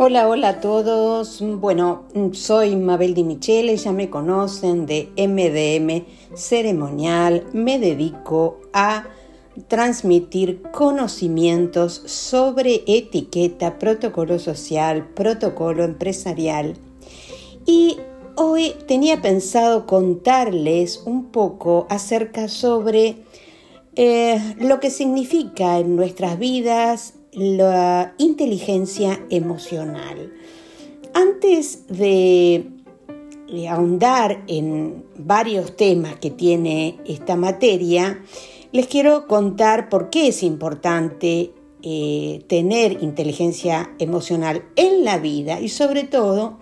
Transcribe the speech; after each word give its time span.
Hola, 0.00 0.28
hola 0.28 0.48
a 0.50 0.60
todos. 0.60 1.40
Bueno, 1.40 2.04
soy 2.30 2.76
Mabel 2.76 3.14
Di 3.14 3.24
Michele, 3.24 3.76
ya 3.76 3.90
me 3.90 4.08
conocen 4.08 4.86
de 4.86 5.08
MDM 5.16 6.06
Ceremonial. 6.36 7.48
Me 7.52 7.80
dedico 7.80 8.60
a 8.72 9.08
transmitir 9.66 10.62
conocimientos 10.70 12.00
sobre 12.06 12.84
etiqueta, 12.86 13.80
protocolo 13.80 14.38
social, 14.38 15.08
protocolo 15.14 15.82
empresarial. 15.82 16.76
Y 17.66 17.96
hoy 18.36 18.76
tenía 18.86 19.20
pensado 19.20 19.84
contarles 19.84 21.02
un 21.06 21.32
poco 21.32 21.88
acerca 21.90 22.46
sobre 22.46 23.16
eh, 23.96 24.54
lo 24.60 24.78
que 24.78 24.90
significa 24.90 25.80
en 25.80 25.96
nuestras 25.96 26.38
vidas 26.38 27.14
la 27.38 28.14
inteligencia 28.18 29.24
emocional. 29.30 30.32
Antes 31.14 31.86
de 31.86 32.66
ahondar 33.68 34.42
en 34.48 35.04
varios 35.16 35.76
temas 35.76 36.16
que 36.16 36.30
tiene 36.30 36.98
esta 37.06 37.36
materia, 37.36 38.22
les 38.72 38.88
quiero 38.88 39.28
contar 39.28 39.88
por 39.88 40.10
qué 40.10 40.28
es 40.28 40.42
importante 40.42 41.52
eh, 41.82 42.42
tener 42.48 43.04
inteligencia 43.04 43.94
emocional 44.00 44.64
en 44.74 45.04
la 45.04 45.18
vida 45.18 45.60
y 45.60 45.68
sobre 45.68 46.02
todo 46.02 46.58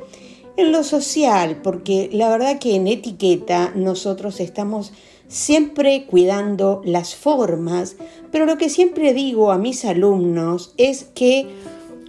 en 0.59 0.73
lo 0.73 0.85
social, 0.85 1.61
porque 1.63 2.11
la 2.13 2.29
verdad 2.29 2.59
que 2.59 2.77
en 2.77 2.87
etiqueta 2.87 3.73
nosotros 3.75 4.41
estamos 4.41 4.93
siempre 5.29 6.07
cuidando 6.07 6.81
las 6.85 7.15
formas, 7.15 7.97
pero 8.31 8.47
lo 8.47 8.59
que 8.59 8.69
siempre 8.69 9.13
digo 9.13 9.51
a 9.51 9.59
mis 9.59 9.85
alumnos 9.85 10.73
es 10.77 11.05
que 11.05 11.49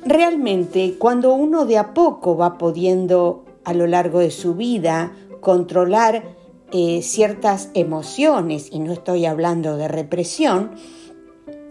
realmente 0.06 0.96
cuando 0.98 1.34
uno 1.34 1.66
de 1.66 1.78
a 1.78 1.94
poco 1.94 2.38
va 2.38 2.58
pudiendo 2.58 3.44
a 3.64 3.74
lo 3.74 3.88
largo 3.88 4.20
de 4.20 4.32
su 4.32 4.56
vida 4.56 5.14
controlar 5.42 6.24
eh, 6.72 7.02
ciertas 7.02 7.70
emociones, 7.74 8.70
y 8.72 8.80
no 8.80 8.92
estoy 8.92 9.26
hablando 9.26 9.78
de 9.78 9.88
represión, 9.88 10.72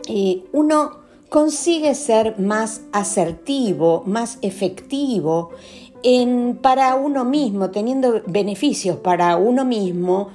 eh, 0.09 0.45
uno 0.53 1.01
consigue 1.29 1.95
ser 1.95 2.39
más 2.39 2.83
asertivo, 2.93 4.03
más 4.07 4.39
efectivo 4.43 5.51
en, 6.03 6.59
para 6.63 6.95
uno 6.95 7.25
mismo, 7.25 7.71
teniendo 7.71 8.23
beneficios 8.27 8.99
para 8.99 9.37
uno 9.37 9.65
mismo 9.65 10.31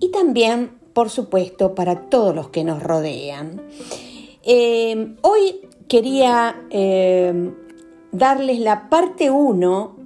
y 0.00 0.10
también, 0.10 0.72
por 0.92 1.10
supuesto, 1.10 1.74
para 1.74 2.08
todos 2.08 2.34
los 2.34 2.48
que 2.48 2.64
nos 2.64 2.82
rodean. 2.82 3.62
Eh, 4.42 5.14
hoy 5.20 5.60
quería 5.88 6.62
eh, 6.70 7.52
darles 8.10 8.58
la 8.60 8.88
parte 8.88 9.30
1, 9.30 9.96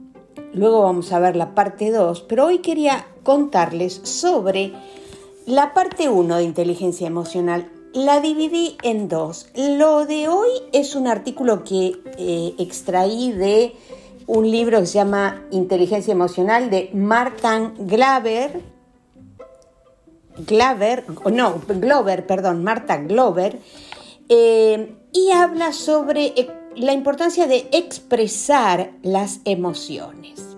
luego 0.53 0.83
vamos 0.83 1.13
a 1.13 1.21
ver 1.21 1.37
la 1.37 1.55
parte 1.55 1.91
2, 1.91 2.23
pero 2.23 2.47
hoy 2.47 2.59
quería 2.59 3.07
contarles 3.23 4.01
sobre 4.03 4.73
la 5.47 5.73
parte 5.75 6.09
1 6.09 6.37
de 6.37 6.43
inteligencia 6.43 7.07
emocional. 7.07 7.71
La 7.93 8.21
dividí 8.21 8.77
en 8.83 9.09
dos. 9.09 9.47
Lo 9.55 10.05
de 10.05 10.27
hoy 10.27 10.49
es 10.73 10.97
un 10.97 11.07
artículo 11.07 11.63
que 11.63 11.93
eh, 12.19 12.55
extraí 12.59 13.31
de 13.31 13.73
un 14.27 14.51
libro 14.51 14.81
que 14.81 14.87
se 14.87 14.95
llama 14.95 15.45
Inteligencia 15.53 16.11
Emocional 16.11 16.71
de 16.71 16.91
Martin 16.93 17.75
Glaber, 17.87 18.74
Glover, 20.37 21.05
no, 21.33 21.61
Glover, 21.67 22.27
perdón, 22.27 22.65
Marta 22.65 22.97
Glover, 22.99 23.61
eh, 24.29 24.95
y 25.13 25.31
habla 25.31 25.73
sobre 25.73 26.27
eh, 26.37 26.51
la 26.77 26.93
importancia 26.93 27.47
de 27.47 27.69
expresar 27.73 28.93
las 29.03 29.41
emociones. 29.45 30.57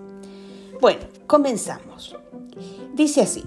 Bueno, 0.81 1.01
comenzamos. 1.27 2.15
Dice 2.93 3.21
así, 3.21 3.43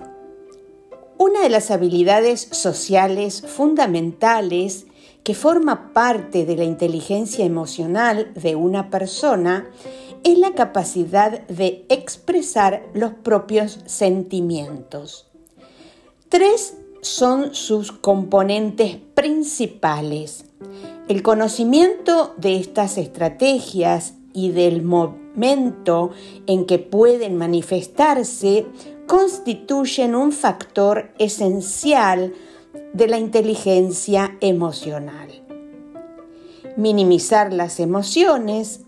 una 1.19 1.43
de 1.43 1.50
las 1.50 1.71
habilidades 1.71 2.49
sociales 2.53 3.43
fundamentales 3.47 4.87
que 5.25 5.34
forma 5.34 5.93
parte 5.93 6.47
de 6.47 6.56
la 6.56 6.65
inteligencia 6.65 7.44
emocional 7.44 8.33
de 8.34 8.54
una 8.54 8.91
persona 8.91 9.69
es 10.22 10.38
la 10.38 10.53
capacidad 10.53 11.47
de 11.49 11.84
expresar 11.88 12.87
los 12.94 13.12
propios 13.12 13.81
sentimientos. 13.87 15.29
Tres 16.30 16.76
son 17.00 17.56
sus 17.56 17.91
componentes 17.91 18.98
principales. 19.14 20.44
El 21.08 21.24
conocimiento 21.24 22.34
de 22.36 22.56
estas 22.56 22.98
estrategias 22.98 24.14
y 24.32 24.52
del 24.52 24.82
momento 24.82 26.12
en 26.46 26.66
que 26.66 26.78
pueden 26.78 27.36
manifestarse 27.36 28.64
constituyen 29.08 30.14
un 30.14 30.30
factor 30.30 31.12
esencial 31.18 32.32
de 32.92 33.08
la 33.08 33.18
inteligencia 33.18 34.36
emocional. 34.41 35.42
Minimizar 36.76 37.52
las 37.52 37.80
emociones 37.80 38.82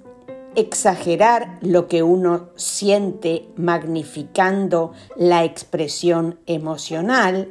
exagerar 0.54 1.58
lo 1.62 1.88
que 1.88 2.02
uno 2.02 2.48
siente 2.56 3.48
magnificando 3.56 4.92
la 5.16 5.44
expresión 5.44 6.38
emocional, 6.46 7.48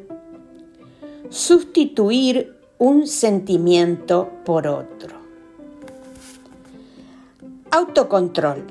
sustituir 1.29 2.57
un 2.77 3.07
sentimiento 3.07 4.29
por 4.45 4.67
otro. 4.67 5.17
Autocontrol. 7.71 8.65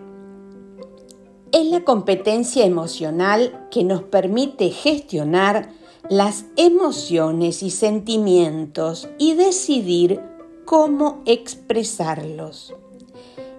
Es 1.52 1.66
la 1.66 1.84
competencia 1.84 2.64
emocional 2.64 3.68
que 3.70 3.82
nos 3.82 4.02
permite 4.02 4.70
gestionar 4.70 5.70
las 6.08 6.44
emociones 6.56 7.62
y 7.62 7.70
sentimientos 7.70 9.08
y 9.18 9.34
decidir 9.34 10.20
cómo 10.64 11.22
expresarlos. 11.24 12.74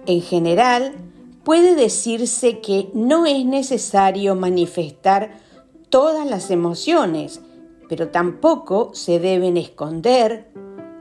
En 0.06 0.20
general, 0.20 0.94
puede 1.44 1.74
decirse 1.74 2.60
que 2.60 2.90
no 2.94 3.26
es 3.26 3.44
necesario 3.44 4.34
manifestar 4.34 5.40
todas 5.90 6.26
las 6.26 6.50
emociones, 6.50 7.40
pero 7.88 8.08
tampoco 8.08 8.90
se 8.94 9.18
deben 9.18 9.56
esconder 9.56 10.50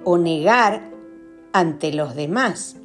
o 0.03 0.17
negar 0.17 0.91
ante 1.53 1.93
los 1.93 2.15
demás. 2.15 2.75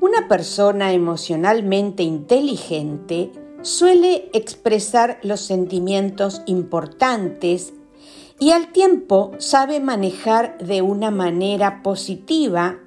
Una 0.00 0.28
persona 0.28 0.92
emocionalmente 0.92 2.02
inteligente 2.02 3.32
suele 3.62 4.30
expresar 4.32 5.18
los 5.22 5.40
sentimientos 5.40 6.42
importantes 6.46 7.74
y 8.38 8.52
al 8.52 8.72
tiempo 8.72 9.32
sabe 9.38 9.80
manejar 9.80 10.58
de 10.58 10.82
una 10.82 11.10
manera 11.10 11.82
positiva 11.82 12.78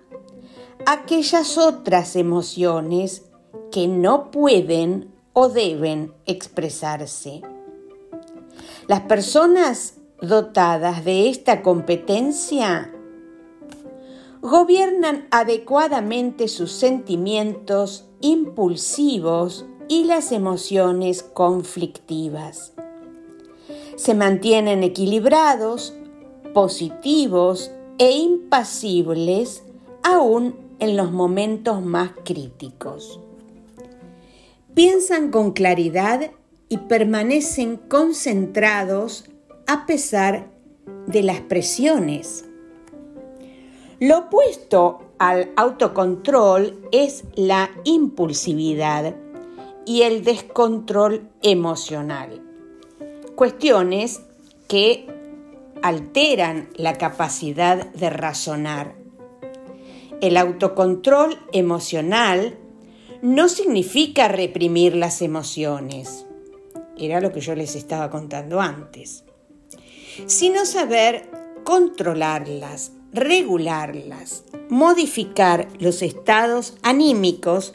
aquellas 0.85 1.57
otras 1.57 2.15
emociones 2.15 3.23
que 3.71 3.87
no 3.87 4.31
pueden 4.31 5.11
o 5.33 5.49
deben 5.49 6.13
expresarse. 6.25 7.41
Las 8.87 9.01
personas 9.01 9.95
dotadas 10.21 11.05
de 11.05 11.29
esta 11.29 11.61
competencia 11.61 12.91
gobiernan 14.41 15.27
adecuadamente 15.31 16.47
sus 16.47 16.71
sentimientos 16.71 18.05
impulsivos 18.21 19.65
y 19.87 20.05
las 20.05 20.31
emociones 20.31 21.23
conflictivas. 21.23 22.73
Se 23.95 24.13
mantienen 24.15 24.83
equilibrados, 24.83 25.93
positivos 26.53 27.71
e 27.97 28.11
impasibles 28.11 29.63
aún 30.03 30.55
en 30.81 30.97
los 30.97 31.11
momentos 31.11 31.81
más 31.81 32.11
críticos. 32.25 33.21
Piensan 34.73 35.31
con 35.31 35.51
claridad 35.51 36.31
y 36.67 36.77
permanecen 36.77 37.77
concentrados 37.77 39.25
a 39.67 39.85
pesar 39.85 40.49
de 41.07 41.23
las 41.23 41.39
presiones. 41.41 42.45
Lo 43.99 44.19
opuesto 44.19 45.13
al 45.19 45.51
autocontrol 45.55 46.89
es 46.91 47.25
la 47.35 47.69
impulsividad 47.83 49.15
y 49.85 50.01
el 50.01 50.23
descontrol 50.23 51.29
emocional. 51.43 52.41
Cuestiones 53.35 54.21
que 54.67 55.07
alteran 55.83 56.69
la 56.75 56.97
capacidad 56.97 57.91
de 57.93 58.09
razonar. 58.09 59.00
El 60.21 60.37
autocontrol 60.37 61.37
emocional 61.51 62.57
no 63.21 63.49
significa 63.49 64.27
reprimir 64.27 64.95
las 64.95 65.21
emociones, 65.21 66.25
era 66.97 67.19
lo 67.21 67.31
que 67.31 67.41
yo 67.41 67.55
les 67.55 67.75
estaba 67.75 68.09
contando 68.09 68.61
antes, 68.61 69.23
sino 70.27 70.65
saber 70.65 71.29
controlarlas 71.63 72.91
regularlas, 73.13 74.43
modificar 74.69 75.67
los 75.79 76.01
estados 76.01 76.77
anímicos 76.81 77.73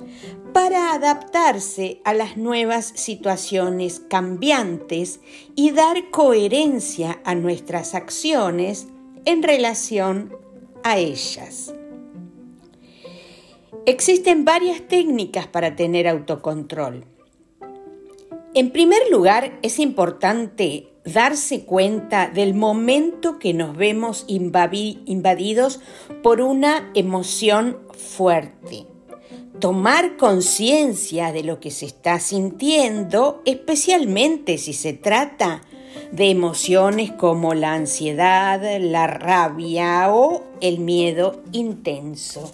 para 0.52 0.94
adaptarse 0.94 2.00
a 2.04 2.14
las 2.14 2.36
nuevas 2.38 2.92
situaciones 2.94 4.00
cambiantes 4.00 5.20
y 5.54 5.72
dar 5.72 6.10
coherencia 6.10 7.20
a 7.24 7.34
nuestras 7.34 7.94
acciones 7.94 8.86
en 9.26 9.42
relación 9.42 10.34
a 10.82 10.96
ellas. 10.96 11.74
Existen 13.86 14.44
varias 14.44 14.82
técnicas 14.88 15.46
para 15.46 15.76
tener 15.76 16.08
autocontrol. 16.08 17.04
En 18.52 18.70
primer 18.70 19.00
lugar, 19.10 19.58
es 19.62 19.78
importante 19.78 20.88
darse 21.04 21.64
cuenta 21.64 22.28
del 22.28 22.54
momento 22.54 23.38
que 23.38 23.54
nos 23.54 23.76
vemos 23.76 24.24
invadidos 24.26 25.80
por 26.22 26.40
una 26.40 26.90
emoción 26.94 27.78
fuerte 27.92 28.86
tomar 29.60 30.16
conciencia 30.16 31.32
de 31.32 31.42
lo 31.42 31.60
que 31.60 31.70
se 31.70 31.86
está 31.86 32.20
sintiendo, 32.20 33.42
especialmente 33.44 34.58
si 34.58 34.72
se 34.72 34.92
trata 34.92 35.62
de 36.12 36.30
emociones 36.30 37.12
como 37.12 37.54
la 37.54 37.74
ansiedad, 37.74 38.60
la 38.80 39.06
rabia 39.06 40.12
o 40.12 40.44
el 40.60 40.78
miedo 40.78 41.42
intenso. 41.52 42.52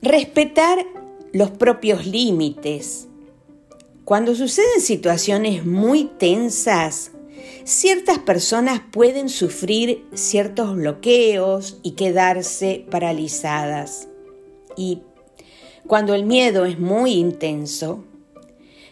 Respetar 0.00 0.86
los 1.32 1.50
propios 1.50 2.06
límites. 2.06 3.08
Cuando 4.04 4.36
suceden 4.36 4.80
situaciones 4.80 5.66
muy 5.66 6.04
tensas, 6.04 7.10
ciertas 7.64 8.20
personas 8.20 8.80
pueden 8.92 9.28
sufrir 9.28 10.06
ciertos 10.14 10.76
bloqueos 10.76 11.80
y 11.82 11.92
quedarse 11.92 12.86
paralizadas. 12.88 14.06
Y 14.76 15.02
cuando 15.88 16.14
el 16.14 16.24
miedo 16.26 16.64
es 16.64 16.78
muy 16.78 17.14
intenso, 17.14 18.04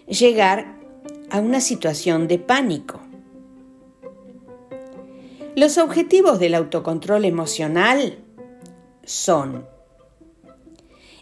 llegar 0.09 0.77
a 1.31 1.39
una 1.39 1.61
situación 1.61 2.27
de 2.27 2.41
pánico. 2.41 2.99
Los 5.55 5.79
objetivos 5.79 6.41
del 6.41 6.57
autocontrol 6.57 7.25
emocional 7.27 8.19
son 9.05 9.76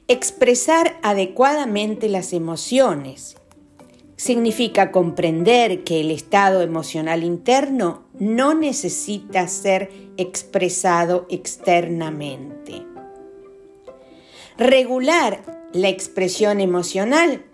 expresar 0.06 0.98
adecuadamente 1.02 2.08
las 2.08 2.32
emociones. 2.32 3.36
Significa 4.16 4.92
comprender 4.92 5.82
que 5.82 6.00
el 6.00 6.10
estado 6.10 6.60
emocional 6.60 7.24
interno 7.24 8.04
no 8.18 8.54
necesita 8.54 9.48
ser 9.48 9.90
expresado 10.16 11.26
externamente. 11.30 12.82
Regular 14.58 15.42
la 15.72 15.88
expresión 15.88 16.60
emocional, 16.60 17.44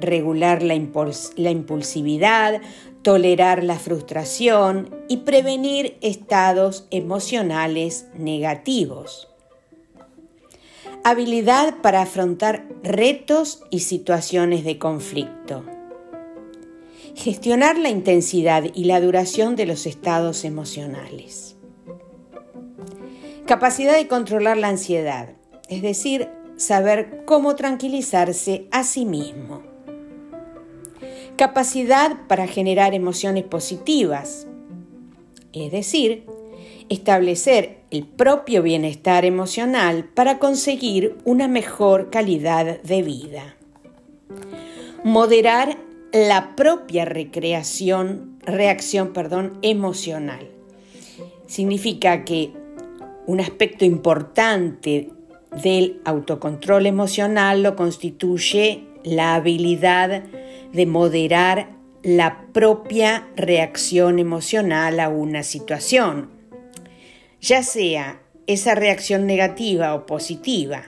regular 0.00 0.62
la, 0.62 0.74
impulsividad, 0.74 2.60
tolerar 3.02 3.62
la 3.62 3.78
frustración 3.78 4.94
y 5.08 5.18
prevenir 5.18 5.96
estados 6.02 6.86
emocionales 6.90 8.06
negativos 8.14 9.28
habilidad 11.08 11.76
para 11.82 12.02
afrontar 12.02 12.66
retos 12.82 13.62
y 13.70 13.78
situaciones 13.78 14.64
de 14.64 14.76
conflicto. 14.76 15.64
Gestionar 17.14 17.78
la 17.78 17.90
intensidad 17.90 18.64
y 18.74 18.86
la 18.86 19.00
duración 19.00 19.54
de 19.54 19.66
los 19.66 19.86
estados 19.86 20.44
emocionales. 20.44 21.54
Capacidad 23.46 23.94
de 23.94 24.08
controlar 24.08 24.56
la 24.56 24.66
ansiedad, 24.66 25.28
es 25.68 25.80
decir, 25.80 26.28
saber 26.56 27.22
cómo 27.24 27.54
tranquilizarse 27.54 28.66
a 28.72 28.82
sí 28.82 29.04
mismo. 29.04 29.62
Capacidad 31.36 32.26
para 32.26 32.48
generar 32.48 32.94
emociones 32.94 33.44
positivas, 33.44 34.48
es 35.52 35.70
decir, 35.70 36.26
establecer 36.88 37.78
el 37.90 38.04
propio 38.04 38.62
bienestar 38.62 39.24
emocional 39.24 40.04
para 40.14 40.38
conseguir 40.38 41.16
una 41.24 41.48
mejor 41.48 42.10
calidad 42.10 42.80
de 42.82 43.02
vida. 43.02 43.56
Moderar 45.04 45.78
la 46.12 46.56
propia 46.56 47.04
recreación, 47.04 48.38
reacción 48.44 49.12
perdón, 49.12 49.58
emocional. 49.62 50.48
Significa 51.46 52.24
que 52.24 52.52
un 53.26 53.40
aspecto 53.40 53.84
importante 53.84 55.10
del 55.62 56.00
autocontrol 56.04 56.86
emocional 56.86 57.62
lo 57.62 57.76
constituye 57.76 58.84
la 59.04 59.34
habilidad 59.34 60.24
de 60.72 60.86
moderar 60.86 61.70
la 62.02 62.46
propia 62.52 63.28
reacción 63.36 64.18
emocional 64.18 65.00
a 65.00 65.08
una 65.08 65.42
situación 65.42 66.35
ya 67.40 67.62
sea 67.62 68.20
esa 68.46 68.74
reacción 68.74 69.26
negativa 69.26 69.94
o 69.94 70.06
positiva. 70.06 70.84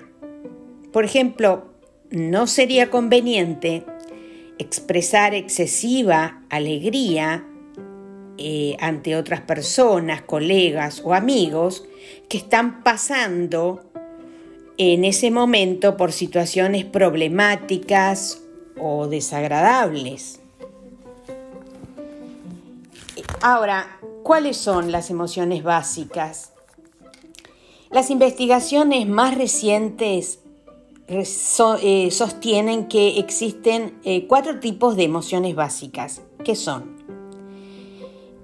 Por 0.92 1.04
ejemplo, 1.04 1.72
no 2.10 2.46
sería 2.46 2.90
conveniente 2.90 3.84
expresar 4.58 5.34
excesiva 5.34 6.42
alegría 6.50 7.44
eh, 8.38 8.76
ante 8.80 9.16
otras 9.16 9.40
personas, 9.40 10.22
colegas 10.22 11.02
o 11.04 11.14
amigos 11.14 11.84
que 12.28 12.38
están 12.38 12.82
pasando 12.82 13.84
en 14.76 15.04
ese 15.04 15.30
momento 15.30 15.96
por 15.96 16.12
situaciones 16.12 16.84
problemáticas 16.84 18.42
o 18.80 19.08
desagradables. 19.08 20.40
Ahora, 23.40 23.98
¿Cuáles 24.22 24.56
son 24.56 24.92
las 24.92 25.10
emociones 25.10 25.62
básicas? 25.62 26.52
Las 27.90 28.10
investigaciones 28.10 29.06
más 29.08 29.36
recientes 29.36 30.40
eh, 31.06 32.10
sostienen 32.10 32.86
que 32.86 33.18
existen 33.18 33.98
eh, 34.04 34.26
cuatro 34.26 34.60
tipos 34.60 34.94
de 34.96 35.04
emociones 35.04 35.54
básicas, 35.54 36.22
que 36.44 36.54
son 36.54 36.98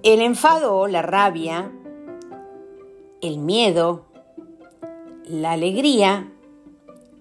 el 0.03 0.21
enfado 0.21 0.77
o 0.77 0.87
la 0.87 1.03
rabia, 1.03 1.73
el 3.21 3.39
miedo, 3.39 4.05
la 5.27 5.53
alegría 5.53 6.33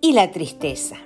y 0.02 0.12
la 0.14 0.32
tristeza. 0.32 0.98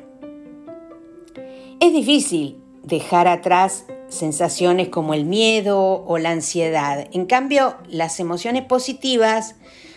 Es 1.80 1.94
difícil 1.94 2.62
dejar 2.84 3.28
atrás 3.28 3.86
sensaciones 4.10 4.90
como 4.90 5.14
el 5.14 5.26
miedo 5.26 6.04
o 6.06 6.18
la 6.18 6.32
ansiedad. 6.32 7.08
En 7.12 7.26
cambio, 7.26 7.76
las 7.90 8.20
emociones 8.20 8.64
positivas 8.64 9.56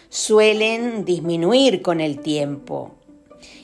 suelen 0.09 1.05
disminuir 1.05 1.83
con 1.83 2.01
el 2.01 2.21
tiempo. 2.21 2.93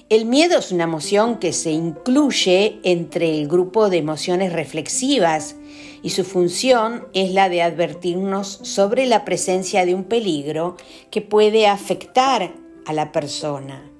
El 0.08 0.24
miedo 0.24 0.58
es 0.58 0.70
una 0.70 0.84
emoción 0.84 1.38
que 1.38 1.52
se 1.52 1.72
incluye 1.72 2.78
entre 2.84 3.38
el 3.38 3.48
grupo 3.48 3.90
de 3.90 3.96
emociones 3.96 4.52
reflexivas 4.52 5.56
y 6.02 6.10
su 6.10 6.22
función 6.22 7.08
es 7.12 7.32
la 7.32 7.48
de 7.48 7.62
advertirnos 7.62 8.60
sobre 8.62 9.06
la 9.06 9.24
presencia 9.24 9.84
de 9.84 9.94
un 9.94 10.04
peligro 10.04 10.76
que 11.10 11.22
puede 11.22 11.66
afectar 11.66 12.54
a 12.86 12.92
la 12.92 13.10
persona 13.10 13.95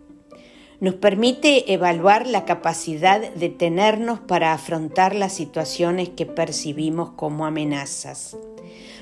nos 0.81 0.95
permite 0.95 1.73
evaluar 1.73 2.27
la 2.27 2.45
capacidad 2.45 3.33
de 3.33 3.49
tenernos 3.49 4.21
para 4.21 4.53
afrontar 4.53 5.15
las 5.15 5.33
situaciones 5.33 6.11
que 6.11 6.27
percibimos 6.27 7.11
como 7.11 7.47
amenazas. 7.47 8.37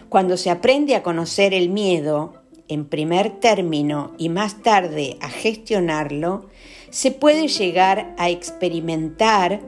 Cuando 0.08 0.36
se 0.36 0.50
aprende 0.50 0.94
a 0.94 1.02
conocer 1.02 1.54
el 1.54 1.70
miedo, 1.70 2.34
en 2.68 2.86
primer 2.86 3.40
término 3.40 4.12
y 4.18 4.28
más 4.28 4.62
tarde 4.62 5.16
a 5.20 5.28
gestionarlo, 5.28 6.46
se 6.90 7.10
puede 7.10 7.48
llegar 7.48 8.14
a 8.18 8.30
experimentar 8.30 9.60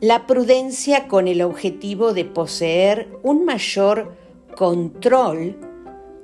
la 0.00 0.26
prudencia 0.26 1.08
con 1.08 1.26
el 1.26 1.40
objetivo 1.40 2.12
de 2.12 2.26
poseer 2.26 3.08
un 3.22 3.46
mayor 3.46 4.14
control 4.54 5.56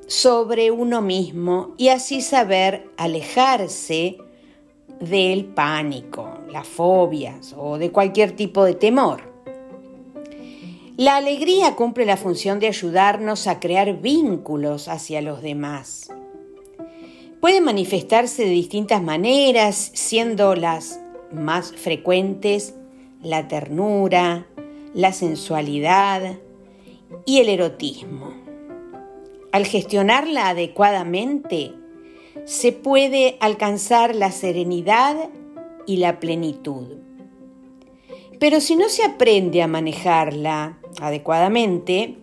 sobre 0.07 0.71
uno 0.71 1.01
mismo 1.01 1.75
y 1.79 1.89
así 1.89 2.21
saber 2.21 2.91
alejarse 2.99 4.19
del 5.03 5.47
pánico, 5.47 6.39
las 6.51 6.67
fobias 6.67 7.55
o 7.59 7.79
de 7.79 7.91
cualquier 7.91 8.33
tipo 8.33 8.65
de 8.65 8.75
temor. 8.75 9.33
La 10.97 11.17
alegría 11.17 11.75
cumple 11.75 12.07
la 12.07 12.17
función 12.17 12.61
de 12.61 12.69
ayudarnos 12.69 13.47
a 13.47 13.59
crear 13.59 14.01
vínculos 14.01 14.89
hacia 14.89 15.21
los 15.23 15.43
demás. 15.43 16.11
Puede 17.41 17.61
manifestarse 17.61 18.45
de 18.45 18.51
distintas 18.51 19.03
maneras, 19.03 19.91
siendo 19.95 20.55
las 20.55 21.01
más 21.33 21.73
frecuentes 21.73 22.75
la 23.23 23.49
ternura, 23.49 24.47
la 24.95 25.13
sensualidad 25.13 26.37
y 27.25 27.39
el 27.39 27.49
erotismo. 27.49 28.41
al 29.51 29.67
gestionarla 29.67 30.49
adecuadamente, 30.49 31.75
se 32.45 32.73
puede 32.73 33.37
alcanzar 33.41 34.15
la 34.15 34.33
serenidad 34.33 35.17
y 35.87 35.99
la 35.99 36.21
plenitud. 36.21 36.99
Pero 38.39 38.61
si 38.61 38.77
no 38.77 38.89
se 38.89 39.05
aprende 39.05 39.63
a 39.63 39.69
manejarla 39.69 40.79
adecuadamente, 41.01 42.17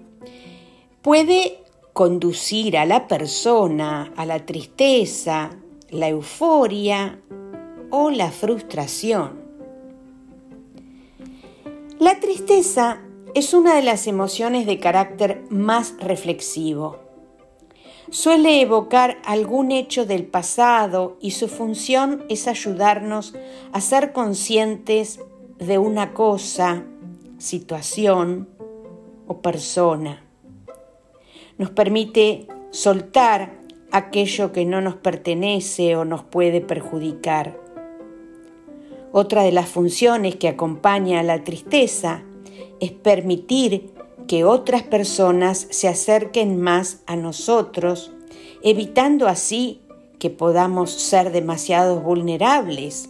puede 1.01 1.59
conducir 1.93 2.77
a 2.77 2.85
la 2.85 3.07
persona 3.07 4.13
a 4.15 4.25
la 4.25 4.45
tristeza, 4.45 5.51
la 5.89 6.09
euforia 6.09 7.19
o 7.89 8.09
la 8.11 8.31
frustración. 8.31 9.39
La 11.99 12.19
tristeza 12.19 13.01
es 13.33 13.53
una 13.53 13.75
de 13.75 13.81
las 13.81 14.07
emociones 14.07 14.65
de 14.65 14.79
carácter 14.79 15.43
más 15.49 15.95
reflexivo. 15.99 17.08
Suele 18.11 18.59
evocar 18.59 19.19
algún 19.23 19.71
hecho 19.71 20.05
del 20.05 20.25
pasado 20.25 21.17
y 21.21 21.31
su 21.31 21.47
función 21.47 22.25
es 22.27 22.47
ayudarnos 22.47 23.35
a 23.71 23.81
ser 23.81 24.13
conscientes 24.13 25.19
de 25.59 25.77
una 25.77 26.13
cosa, 26.13 26.85
situación 27.37 28.49
o 29.27 29.41
persona. 29.41 30.23
Nos 31.59 31.69
permite 31.69 32.47
soltar 32.71 33.59
aquello 33.91 34.51
que 34.51 34.65
no 34.65 34.81
nos 34.81 34.95
pertenece 34.95 35.95
o 35.95 36.03
nos 36.03 36.23
puede 36.23 36.61
perjudicar. 36.61 37.59
Otra 39.11 39.43
de 39.43 39.51
las 39.51 39.69
funciones 39.69 40.35
que 40.35 40.47
acompaña 40.47 41.19
a 41.19 41.23
la 41.23 41.43
tristeza 41.43 42.23
es 42.79 42.91
permitir 42.91 43.93
que 44.27 44.45
otras 44.45 44.83
personas 44.83 45.67
se 45.69 45.87
acerquen 45.87 46.61
más 46.61 46.99
a 47.05 47.15
nosotros, 47.15 48.11
evitando 48.61 49.27
así 49.27 49.81
que 50.19 50.29
podamos 50.29 50.91
ser 50.91 51.31
demasiado 51.31 51.99
vulnerables 52.01 53.09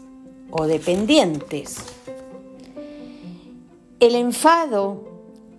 o 0.51 0.65
dependientes. 0.65 1.77
El 3.99 4.15
enfado 4.15 5.03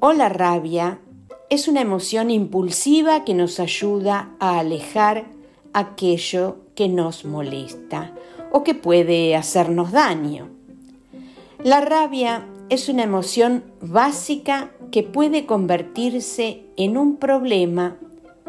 o 0.01 0.13
la 0.13 0.29
rabia 0.29 0.99
es 1.51 1.69
una 1.69 1.81
emoción 1.81 2.31
impulsiva 2.31 3.25
que 3.25 3.35
nos 3.35 3.61
ayuda 3.61 4.31
a 4.39 4.61
alejar 4.61 5.27
aquello 5.73 6.59
que 6.75 6.89
nos 6.89 7.25
molesta 7.25 8.15
o 8.53 8.63
que 8.63 8.75
puede 8.75 9.37
hacernos 9.37 9.93
daño. 9.93 10.49
La 11.63 11.81
rabia 11.81 12.47
es 12.71 12.89
una 12.89 13.03
emoción 13.03 13.65
básica 13.81 14.71
que 14.93 15.03
puede 15.03 15.45
convertirse 15.45 16.63
en 16.77 16.97
un 16.97 17.17
problema 17.17 17.97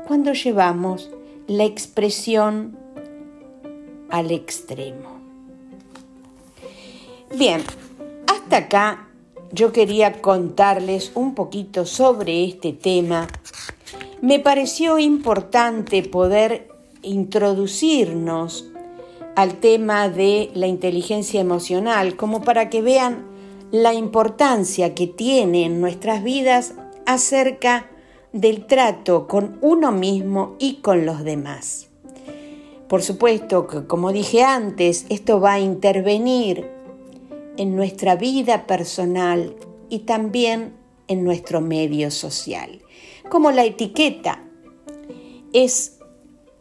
cuando 0.07 0.33
llevamos 0.33 1.09
la 1.47 1.65
expresión 1.65 2.77
al 4.09 4.29
extremo. 4.31 5.19
Bien, 7.35 7.61
hasta 8.27 8.57
acá 8.57 9.09
yo 9.51 9.71
quería 9.73 10.21
contarles 10.21 11.11
un 11.15 11.33
poquito 11.33 11.85
sobre 11.85 12.45
este 12.45 12.73
tema. 12.73 13.27
Me 14.21 14.39
pareció 14.39 14.99
importante 14.99 16.03
poder 16.03 16.69
introducirnos 17.01 18.67
al 19.35 19.55
tema 19.55 20.09
de 20.09 20.51
la 20.53 20.67
inteligencia 20.67 21.41
emocional, 21.41 22.15
como 22.15 22.43
para 22.43 22.69
que 22.69 22.81
vean 22.81 23.30
la 23.71 23.93
importancia 23.93 24.93
que 24.93 25.07
tiene 25.07 25.65
en 25.65 25.79
nuestras 25.79 26.23
vidas 26.23 26.73
acerca 27.05 27.89
del 28.33 28.65
trato 28.65 29.27
con 29.27 29.57
uno 29.61 29.91
mismo 29.91 30.55
y 30.59 30.75
con 30.75 31.05
los 31.05 31.23
demás. 31.23 31.89
Por 32.87 33.01
supuesto 33.01 33.67
que, 33.67 33.87
como 33.87 34.11
dije 34.11 34.43
antes, 34.43 35.05
esto 35.09 35.39
va 35.39 35.53
a 35.53 35.59
intervenir 35.59 36.69
en 37.57 37.75
nuestra 37.75 38.15
vida 38.15 38.67
personal 38.67 39.55
y 39.89 39.99
también 39.99 40.73
en 41.07 41.23
nuestro 41.23 41.61
medio 41.61 42.11
social. 42.11 42.81
Como 43.29 43.51
la 43.51 43.63
etiqueta 43.63 44.43
es 45.53 45.99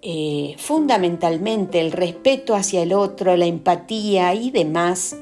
eh, 0.02 0.54
fundamentalmente 0.58 1.80
el 1.80 1.90
respeto 1.90 2.54
hacia 2.54 2.82
el 2.82 2.92
otro, 2.92 3.36
la 3.36 3.46
empatía 3.46 4.34
y 4.34 4.50
demás, 4.50 5.16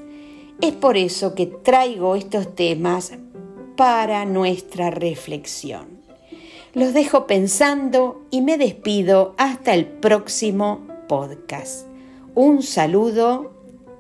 es 0.61 0.73
por 0.73 0.97
eso 0.97 1.35
que 1.35 1.47
traigo 1.47 2.17
estos 2.17 2.55
temas 2.55 3.13
para 3.77 4.25
nuestra 4.25 4.91
reflexión. 4.91 5.99
Los 6.75 6.93
dejo 6.95 7.27
pensando 7.27 8.23
y 8.31 8.43
me 8.43 8.59
despido 8.59 9.35
hasta 9.39 9.75
el 9.75 9.87
próximo 9.87 10.87
podcast. 11.09 11.87
Un 12.35 12.63
saludo 12.63 13.53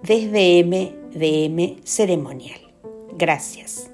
desde 0.02 0.64
MDM 0.64 1.82
Ceremonial. 1.84 2.60
Gracias. 3.16 3.88